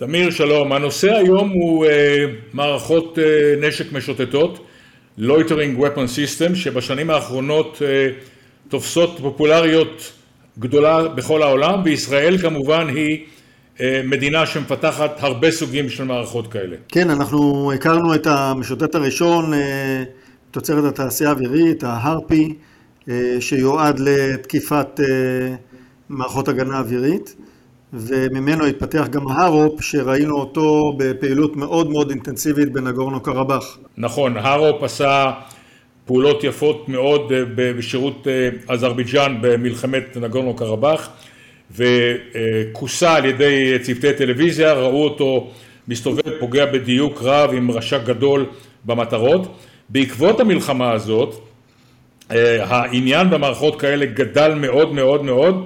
תמיר 0.00 0.30
שלום, 0.30 0.72
הנושא 0.72 1.14
היום 1.14 1.50
הוא 1.50 1.86
אה, 1.86 2.24
מערכות 2.52 3.18
אה, 3.18 3.68
נשק 3.68 3.92
משוטטות, 3.92 4.66
Loitering 5.18 5.78
Weapon 5.78 6.06
System, 6.16 6.54
שבשנים 6.54 7.10
האחרונות 7.10 7.82
אה, 7.82 8.08
תופסות 8.68 9.18
פופולריות 9.22 10.12
גדולה 10.58 11.08
בכל 11.08 11.42
העולם, 11.42 11.80
וישראל 11.84 12.38
כמובן 12.38 12.88
היא 12.88 13.26
מדינה 14.04 14.46
שמפתחת 14.46 15.16
הרבה 15.18 15.50
סוגים 15.50 15.88
של 15.88 16.04
מערכות 16.04 16.52
כאלה. 16.52 16.76
כן, 16.88 17.10
אנחנו 17.10 17.72
הכרנו 17.72 18.14
את 18.14 18.26
המשוטט 18.26 18.94
הראשון, 18.94 19.52
תוצרת 20.50 20.84
התעשייה 20.84 21.30
האווירית, 21.30 21.84
ההרפי, 21.84 22.54
שיועד 23.40 24.00
לתקיפת 24.00 25.00
מערכות 26.08 26.48
הגנה 26.48 26.78
אווירית. 26.78 27.34
וממנו 27.92 28.66
התפתח 28.66 29.06
גם 29.10 29.28
הרופ, 29.28 29.82
שראינו 29.82 30.40
אותו 30.40 30.92
בפעילות 30.98 31.56
מאוד 31.56 31.90
מאוד 31.90 32.10
אינטנסיבית 32.10 32.72
בנגורנו 32.72 33.20
קרבאח. 33.20 33.78
נכון, 33.96 34.36
הרופ 34.36 34.82
עשה 34.82 35.30
פעולות 36.04 36.44
יפות 36.44 36.88
מאוד 36.88 37.32
אה, 37.32 37.42
בשירות 37.56 38.26
אה, 38.26 38.48
אזרבייג'אן 38.68 39.38
במלחמת 39.40 40.16
נגורנו 40.16 40.54
קרבאח, 40.54 41.10
וכוסה 41.76 43.14
על 43.14 43.24
ידי 43.24 43.78
צוותי 43.82 44.12
טלוויזיה, 44.12 44.72
ראו 44.72 45.04
אותו 45.04 45.50
מסתובב, 45.88 46.38
פוגע 46.40 46.66
בדיוק 46.66 47.22
רב 47.22 47.50
עם 47.54 47.70
רשע 47.70 47.98
גדול 47.98 48.46
במטרות. 48.84 49.56
בעקבות 49.88 50.40
המלחמה 50.40 50.92
הזאת, 50.92 51.34
אה, 52.30 52.64
העניין 52.64 53.30
במערכות 53.30 53.80
כאלה 53.80 54.06
גדל 54.06 54.54
מאוד 54.54 54.92
מאוד 54.92 55.24
מאוד, 55.24 55.64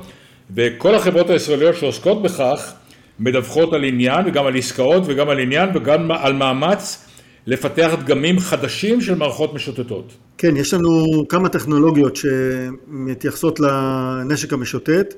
וכל 0.57 0.95
החברות 0.95 1.30
הישראליות 1.30 1.77
שעוסקות 1.77 2.23
בכך 2.23 2.73
מדווחות 3.19 3.73
על 3.73 3.85
עניין 3.85 4.27
וגם 4.27 4.47
על 4.47 4.57
עסקאות 4.57 5.02
וגם 5.07 5.29
על 5.29 5.39
עניין 5.39 5.69
וגם 5.75 6.11
על 6.11 6.33
מאמץ 6.33 7.09
לפתח 7.47 7.95
דגמים 8.05 8.38
חדשים 8.38 9.01
של 9.01 9.15
מערכות 9.15 9.55
משוטטות. 9.55 10.13
כן, 10.38 10.57
יש 10.57 10.74
לנו 10.74 11.24
כמה 11.29 11.49
טכנולוגיות 11.49 12.16
שמתייחסות 12.16 13.60
לנשק 13.60 14.52
המשוטט. 14.52 15.15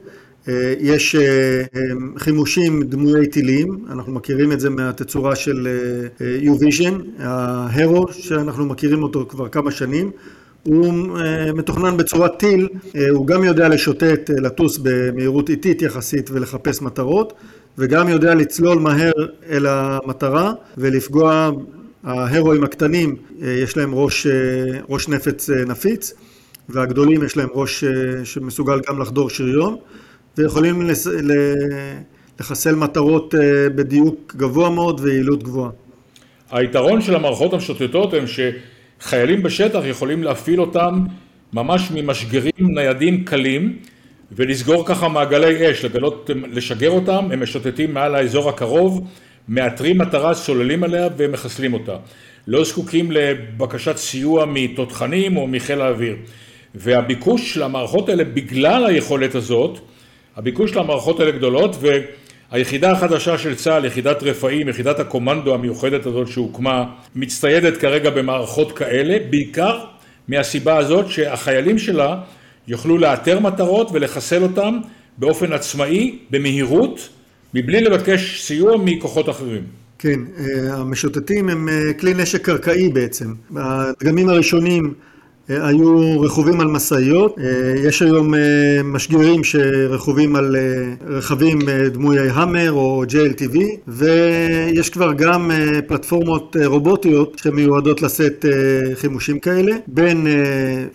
אה, 0.49 0.75
יש 0.81 1.15
אה, 1.15 1.61
אה, 1.61 1.81
חימושים 2.19 2.83
דמויי 2.83 3.27
טילים, 3.27 3.85
אנחנו 3.91 4.13
מכירים 4.13 4.53
את 4.53 4.61
זה 4.61 4.71
מהתצורה 4.71 5.37
של 5.37 5.69
U-Vision, 6.45 6.95
ההרו 7.19 8.13
שאנחנו 8.13 8.67
מכירים 8.67 9.03
אותו 9.03 9.27
כבר 9.29 9.49
כמה 9.49 9.71
שנים. 9.71 10.11
הוא 10.67 11.19
אה, 11.19 11.53
מתוכנן 11.53 11.97
בצורת 11.97 12.39
טיל, 12.39 12.69
אה, 12.97 13.09
הוא 13.11 13.27
גם 13.27 13.45
יודע 13.45 13.69
לשוטט, 13.69 14.31
אה, 14.31 14.41
לטוס 14.41 14.79
במהירות 14.83 15.51
איטית 15.51 15.83
יחסית 15.83 16.31
ולחפש 16.31 16.83
מטרות, 16.83 17.33
וגם 17.79 18.09
יודע 18.09 18.35
לצלול 18.35 18.79
מהר 18.79 19.13
אל 19.51 19.67
המטרה 19.67 20.53
ולפגוע, 20.79 21.51
ההרואים 22.05 22.65
הקטנים 22.65 23.17
יש 23.41 23.77
להם 23.77 23.95
ראש, 23.95 24.27
ראש 24.89 25.09
נפץ 25.09 25.51
נפיץ, 25.51 26.13
והגדולים 26.69 27.25
יש 27.25 27.37
להם 27.37 27.49
ראש 27.53 27.85
שמסוגל 28.25 28.81
גם 28.89 29.01
לחדור 29.01 29.31
שריון, 29.31 29.77
ויכולים 30.39 30.91
לחסל 32.41 32.75
מטרות 32.75 33.35
בדיוק 33.75 34.35
גבוה 34.37 34.71
מאוד 34.71 35.01
ויעילות 35.01 35.43
גבוהה. 35.43 35.71
היתרון 36.51 37.01
של 37.01 37.15
המערכות 37.15 37.53
המשוטטות 37.53 38.15
הם 38.15 38.27
ש... 38.27 38.41
חיילים 39.01 39.43
בשטח 39.43 39.81
יכולים 39.85 40.23
להפעיל 40.23 40.61
אותם 40.61 41.05
ממש 41.53 41.91
ממשגרים 41.91 42.53
ניידים 42.59 43.25
קלים 43.25 43.77
ולסגור 44.33 44.87
ככה 44.87 45.09
מעגלי 45.09 45.71
אש, 45.71 45.85
לגלות, 45.85 46.31
לשגר 46.53 46.91
אותם, 46.91 47.29
הם 47.33 47.43
משוטטים 47.43 47.95
מעל 47.95 48.15
האזור 48.15 48.49
הקרוב, 48.49 49.07
מאתרים 49.49 49.99
מטרה, 49.99 50.35
סוללים 50.35 50.85
עליה 50.85 51.09
ומחסלים 51.17 51.75
אותה. 51.75 51.97
לא 52.47 52.65
זקוקים 52.65 53.13
לבקשת 53.13 53.97
סיוע 53.97 54.45
מתותחנים 54.45 55.37
או 55.37 55.47
מחיל 55.47 55.81
האוויר. 55.81 56.17
והביקוש 56.75 57.57
למערכות 57.57 58.09
האלה, 58.09 58.25
בגלל 58.25 58.87
היכולת 58.87 59.35
הזאת, 59.35 59.79
הביקוש 60.37 60.77
למערכות 60.77 61.21
האלה 61.21 61.31
גדולות, 61.31 61.77
ו... 61.81 61.89
היחידה 62.51 62.93
החדשה 62.93 63.39
של 63.39 63.55
צה"ל, 63.55 63.85
יחידת 63.85 64.23
רפאים, 64.23 64.69
יחידת 64.69 65.01
הקומנדו 65.01 65.55
המיוחדת 65.55 66.07
הזאת 66.07 66.29
שהוקמה, 66.29 66.85
מצטיידת 67.17 67.77
כרגע 67.77 68.11
במערכות 68.11 68.73
כאלה, 68.73 69.17
בעיקר 69.31 69.85
מהסיבה 70.29 70.77
הזאת 70.77 71.11
שהחיילים 71.11 71.79
שלה 71.79 72.21
יוכלו 72.69 72.99
לאתר 72.99 73.41
מטרות 73.41 73.89
ולחסל 73.93 74.43
אותם 74.43 74.79
באופן 75.19 75.53
עצמאי, 75.53 76.19
במהירות, 76.31 77.09
מבלי 77.55 77.81
לבקש 77.81 78.43
סיוע 78.43 78.77
מכוחות 78.85 79.29
אחרים. 79.29 79.63
כן, 79.99 80.21
אה, 80.39 80.75
המשוטטים 80.75 81.49
הם 81.49 81.69
אה, 81.69 81.93
כלי 82.01 82.15
נשק 82.15 82.45
קרקעי 82.45 82.89
בעצם. 82.89 83.35
הדגמים 83.57 84.29
הראשונים 84.29 84.95
היו 85.49 86.21
רכובים 86.21 86.61
על 86.61 86.67
משאיות, 86.67 87.39
אה, 87.39 87.89
יש 87.89 88.03
היום 88.03 88.35
אה, 88.35 88.41
משגרים 88.85 89.45
שרכובים 89.45 90.37
על 90.37 90.57
אה, 90.57 90.95
רכבים 91.07 91.59
דמויי 91.93 92.29
המר 92.31 92.73
או 92.73 93.05
JLTV 93.05 93.59
ויש 93.89 94.91
כבר 94.91 95.13
גם 95.13 95.51
פלטפורמות 95.87 96.57
רובוטיות 96.65 97.39
שמיועדות 97.43 98.03
לשאת 98.03 98.45
חימושים 98.95 99.39
כאלה, 99.39 99.77
בין 99.87 100.27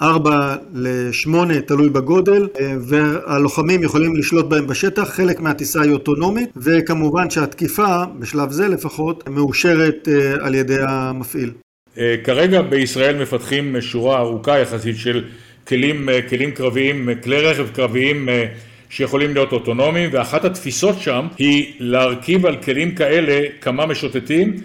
4 0.02 0.56
ל-8 0.74 1.62
תלוי 1.66 1.90
בגודל 1.90 2.48
והלוחמים 2.82 3.84
יכולים 3.84 4.16
לשלוט 4.16 4.46
בהם 4.46 4.68
בשטח, 4.68 5.10
חלק 5.10 5.40
מהטיסה 5.40 5.82
היא 5.82 5.92
אוטונומית 5.92 6.50
וכמובן 6.58 7.30
שהתקיפה, 7.30 8.04
בשלב 8.20 8.52
זה 8.52 8.68
לפחות, 8.68 9.30
מאושרת 9.30 10.08
על 10.42 10.56
ידי 10.56 10.78
המפעיל. 10.80 11.52
אה, 11.98 12.16
כרגע 12.24 12.62
בישראל 12.62 13.22
מפתחים 13.22 13.82
שורה 13.82 14.20
ארוכה 14.20 14.60
יחסית 14.60 14.98
של 14.98 15.24
כלים, 15.68 16.10
אה, 16.10 16.22
כלים 16.22 16.52
קרביים, 16.52 17.10
אה, 17.10 17.16
כלי 17.16 17.42
רכב 17.42 17.68
קרביים 17.74 18.30
שיכולים 18.90 19.34
להיות 19.34 19.52
אוטונומיים 19.52 20.10
ואחת 20.14 20.46
התפיסות 20.46 21.00
שם 21.00 21.28
היא 21.38 21.74
להרכיב 21.80 22.46
על 22.46 22.56
כלים 22.56 22.96
כאלה 22.96 23.48
כמה 23.62 23.86
משוטטים 23.86 24.56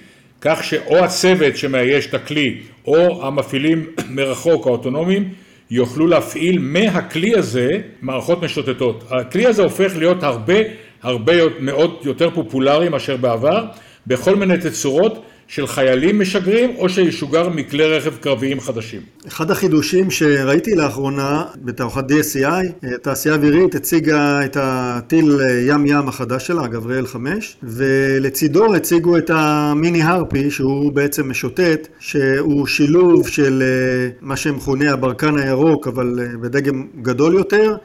כך 0.41 0.65
שאו 0.65 0.97
הצוות 0.97 1.57
שמאייש 1.57 2.07
את 2.07 2.15
הכלי 2.15 2.59
או 2.87 3.27
המפעילים 3.27 3.87
מרחוק 4.17 4.67
האוטונומיים 4.67 5.29
יוכלו 5.71 6.07
להפעיל 6.07 6.59
מהכלי 6.59 7.35
הזה 7.35 7.79
מערכות 8.03 8.43
משוטטות. 8.43 9.05
הכלי 9.11 9.47
הזה 9.47 9.63
הופך 9.63 9.97
להיות 9.97 10.23
הרבה 10.23 10.55
הרבה 11.03 11.33
מאוד 11.61 11.99
יותר 12.05 12.31
פופולרי 12.31 12.89
מאשר 12.89 13.17
בעבר 13.17 13.65
בכל 14.07 14.37
מיני 14.37 14.59
תצורות 14.59 15.25
של 15.49 15.67
חיילים 15.67 16.19
משגרים 16.21 16.77
או 16.77 16.89
שישוגר 16.89 17.49
מכלי 17.49 17.85
רכב 17.85 18.17
קרביים 18.17 18.61
חדשים. 18.61 19.01
אחד 19.29 19.51
החידושים 19.51 20.11
שראיתי 20.11 20.75
לאחרונה 20.75 21.45
בתערוכת 21.57 22.05
DSCI, 22.11 22.87
תעשייה 23.03 23.35
אווירית 23.35 23.75
הציגה 23.75 24.45
את 24.45 24.57
הטיל 24.61 25.41
ים 25.69 25.87
ים 25.87 26.09
החדש 26.09 26.47
שלה, 26.47 26.67
גבריאל 26.67 27.07
5, 27.07 27.57
ולצידו 27.63 28.75
הציגו 28.75 29.19
את 29.19 29.31
המיני 29.35 30.03
הרפי 30.03 30.51
שהוא 30.51 30.93
בעצם 30.93 31.31
משוטט, 31.31 31.89
שהוא 31.99 32.67
שילוב 32.67 33.29
של 33.29 33.63
אה, 33.63 34.09
מה 34.21 34.37
שמכונה 34.37 34.93
הברקן 34.93 35.39
הירוק 35.39 35.87
אבל 35.87 36.19
אה, 36.23 36.39
בדגם 36.41 36.87
גדול 37.03 37.35
יותר, 37.35 37.77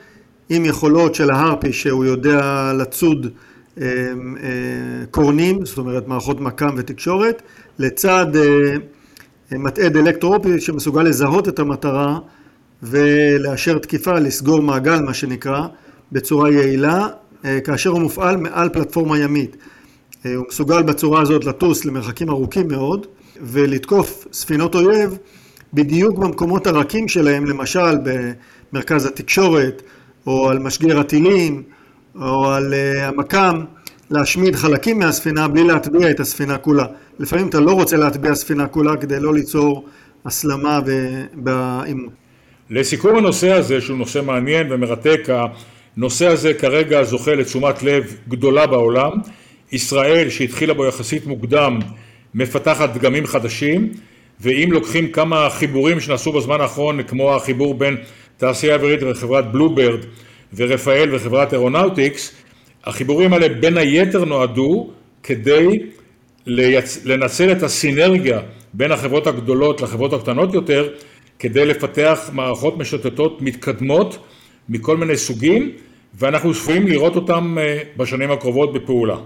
עם 0.49 0.65
יכולות 0.65 1.15
של 1.15 1.31
ההרפי 1.31 1.73
שהוא 1.73 2.05
יודע 2.05 2.71
לצוד 2.77 3.27
קורנים, 5.11 5.65
זאת 5.65 5.77
אומרת 5.77 6.07
מערכות 6.07 6.41
מקם 6.41 6.75
ותקשורת, 6.77 7.41
לצד 7.79 8.25
אה, 8.35 8.75
מתעד 9.57 9.97
אלקטרופי 9.97 10.59
שמסוגל 10.59 11.03
לזהות 11.03 11.47
את 11.47 11.59
המטרה 11.59 12.19
ולאשר 12.83 13.77
תקיפה, 13.77 14.19
לסגור 14.19 14.61
מעגל 14.61 14.99
מה 14.99 15.13
שנקרא, 15.13 15.67
בצורה 16.11 16.51
יעילה, 16.51 17.07
כאשר 17.63 17.89
הוא 17.89 17.99
מופעל 17.99 18.37
מעל 18.37 18.69
פלטפורמה 18.69 19.19
ימית. 19.19 19.57
הוא 20.23 20.45
מסוגל 20.49 20.83
בצורה 20.83 21.21
הזאת 21.21 21.45
לטוס 21.45 21.85
למרחקים 21.85 22.29
ארוכים 22.29 22.67
מאוד 22.67 23.07
ולתקוף 23.41 24.27
ספינות 24.33 24.75
אויב 24.75 25.17
בדיוק 25.73 26.17
במקומות 26.17 26.67
הרכים 26.67 27.07
שלהם, 27.07 27.45
למשל 27.45 27.97
במרכז 28.73 29.05
התקשורת 29.05 29.81
או 30.27 30.49
על 30.49 30.59
משגר 30.59 30.99
הטילים 30.99 31.63
או 32.15 32.45
על 32.45 32.73
אה, 32.73 33.07
המקם 33.07 33.63
להשמיד 34.09 34.55
חלקים 34.55 34.99
מהספינה 34.99 35.47
בלי 35.47 35.63
להטביע 35.63 36.11
את 36.11 36.19
הספינה 36.19 36.57
כולה. 36.57 36.85
לפעמים 37.19 37.47
אתה 37.47 37.59
לא 37.59 37.71
רוצה 37.71 37.97
להטביע 37.97 38.35
ספינה 38.35 38.67
כולה 38.67 38.97
כדי 38.97 39.19
לא 39.19 39.33
ליצור 39.33 39.85
הסלמה 40.25 40.79
בעימות. 41.33 42.13
לסיכום 42.69 43.17
הנושא 43.17 43.51
הזה, 43.51 43.81
שהוא 43.81 43.97
נושא 43.97 44.21
מעניין 44.25 44.71
ומרתק, 44.71 45.27
הנושא 45.97 46.27
הזה 46.27 46.53
כרגע 46.53 47.03
זוכה 47.03 47.35
לתשומת 47.35 47.83
לב 47.83 48.15
גדולה 48.27 48.67
בעולם. 48.67 49.11
ישראל, 49.71 50.29
שהתחילה 50.29 50.73
בו 50.73 50.85
יחסית 50.85 51.25
מוקדם, 51.25 51.79
מפתחת 52.35 52.93
דגמים 52.93 53.25
חדשים, 53.25 53.91
ואם 54.39 54.69
לוקחים 54.71 55.11
כמה 55.11 55.49
חיבורים 55.49 55.99
שנעשו 55.99 56.31
בזמן 56.31 56.61
האחרון, 56.61 57.03
כמו 57.03 57.35
החיבור 57.35 57.73
בין 57.73 57.97
תעשייה 58.37 58.75
אווירית 58.75 58.99
וחברת 59.03 59.51
בלוברד, 59.51 59.99
ורפאל 60.55 61.15
וחברת 61.15 61.53
אירונאוטיקס, 61.53 62.33
החיבורים 62.83 63.33
האלה 63.33 63.49
בין 63.49 63.77
היתר 63.77 64.25
נועדו 64.25 64.89
כדי 65.23 65.79
לייצ... 66.45 67.05
לנצל 67.05 67.51
את 67.51 67.63
הסינרגיה 67.63 68.39
בין 68.73 68.91
החברות 68.91 69.27
הגדולות 69.27 69.81
לחברות 69.81 70.13
הקטנות 70.13 70.53
יותר, 70.53 70.89
כדי 71.39 71.65
לפתח 71.65 72.29
מערכות 72.33 72.77
משוטטות 72.77 73.41
מתקדמות 73.41 74.17
מכל 74.69 74.97
מיני 74.97 75.17
סוגים, 75.17 75.71
ואנחנו 76.19 76.53
צפויים 76.53 76.87
לראות 76.87 77.15
אותם 77.15 77.57
אה, 77.59 77.79
בשנים 77.97 78.31
הקרובות 78.31 78.73
בפעולה. 78.73 79.17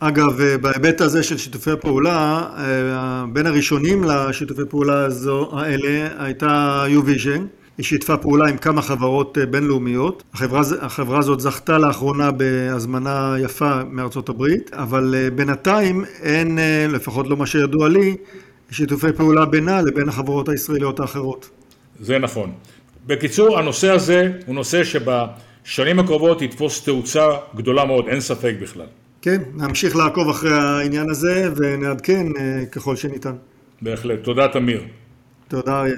אגב, 0.00 0.40
אה, 0.40 0.58
בהיבט 0.58 1.00
הזה 1.00 1.22
של 1.22 1.38
שיתופי 1.38 1.70
פעולה, 1.80 2.44
אה, 2.58 3.24
בין 3.32 3.46
הראשונים 3.46 4.04
לשיתופי 4.04 4.62
פעולה 4.68 5.04
הזו, 5.04 5.50
האלה 5.52 6.08
הייתה 6.18 6.84
U-Vision. 6.88 7.67
היא 7.78 7.84
שיתפה 7.84 8.16
פעולה 8.16 8.48
עם 8.48 8.56
כמה 8.56 8.82
חברות 8.82 9.38
בינלאומיות. 9.50 10.22
החברה, 10.34 10.62
החברה 10.80 11.18
הזאת 11.18 11.40
זכתה 11.40 11.78
לאחרונה 11.78 12.30
בהזמנה 12.30 13.36
יפה 13.38 13.84
מארצות 13.90 14.28
הברית, 14.28 14.70
אבל 14.74 15.14
בינתיים 15.34 16.04
אין, 16.22 16.58
לפחות 16.88 17.26
לא 17.26 17.36
מה 17.36 17.46
שידוע 17.46 17.88
לי, 17.88 18.16
שיתופי 18.70 19.12
פעולה 19.12 19.44
בינה 19.44 19.82
לבין 19.82 20.08
החברות 20.08 20.48
הישראליות 20.48 21.00
האחרות. 21.00 21.50
זה 22.00 22.18
נכון. 22.18 22.52
בקיצור, 23.06 23.58
הנושא 23.58 23.90
הזה 23.90 24.32
הוא 24.46 24.54
נושא 24.54 24.82
שבשנים 24.84 25.98
הקרובות 25.98 26.42
יתפוס 26.42 26.84
תאוצה 26.84 27.28
גדולה 27.56 27.84
מאוד, 27.84 28.08
אין 28.08 28.20
ספק 28.20 28.54
בכלל. 28.62 28.86
כן, 29.22 29.42
נמשיך 29.54 29.96
לעקוב 29.96 30.28
אחרי 30.28 30.52
העניין 30.52 31.10
הזה 31.10 31.50
ונעדכן 31.56 32.26
אה, 32.38 32.66
ככל 32.72 32.96
שניתן. 32.96 33.34
בהחלט. 33.82 34.18
תודה, 34.22 34.48
תמיר. 34.48 34.82
תודה, 35.48 35.80
אריה. 35.80 35.96